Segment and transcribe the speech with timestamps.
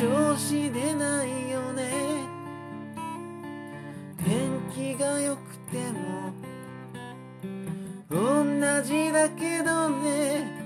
[0.00, 1.90] じでないよね。
[4.24, 6.32] 天気が良くても
[8.08, 10.58] 同じだけどね。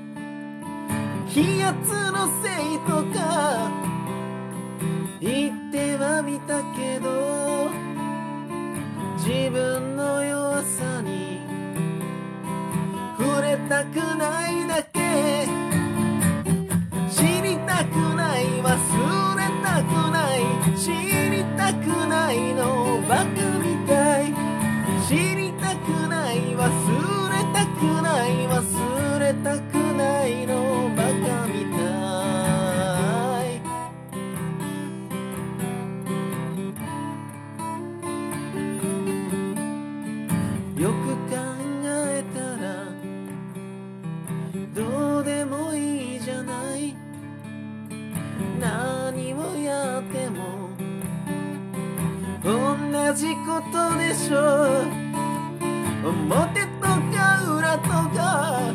[1.28, 3.68] 気圧のせいとか
[5.20, 7.70] 言ってはみたけど
[9.18, 11.40] 自分の弱さに
[13.18, 14.63] 触れたくない
[21.64, 23.00] たくないの？
[23.08, 24.34] バカみたい。
[25.08, 26.54] 知りたくない？
[26.54, 28.46] 忘れたくない？
[28.46, 30.90] 忘れたくないの？
[30.94, 31.10] バカ
[31.46, 31.78] みた
[33.46, 33.48] い。
[40.82, 40.94] よく
[41.30, 41.34] 考
[41.86, 42.64] えたら
[44.74, 46.94] どうでもいいじゃない。
[48.60, 50.63] 何をやっても
[53.12, 55.04] じことでしょう。
[56.06, 58.72] 表とか裏とか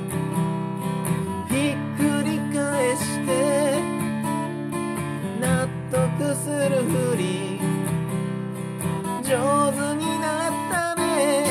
[1.48, 3.30] ひっくり返して
[5.40, 7.60] 納得するふり
[9.24, 11.46] 上手になったね。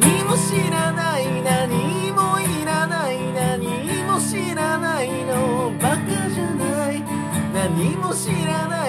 [0.00, 5.98] 何も知らない何もいらない何も知らないのバカ
[6.30, 7.02] じゃない
[7.54, 8.87] 何も知らない。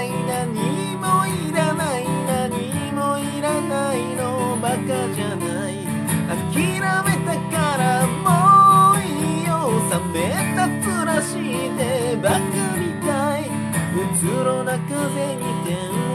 [11.21, 12.37] してばか
[12.77, 13.49] りたい。
[13.89, 16.08] うつろな風に点を